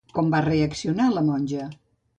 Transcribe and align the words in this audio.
Com 0.17 0.31
va 0.35 0.39
reaccionar 0.45 1.11
la 1.19 1.27
monja? 1.31 1.71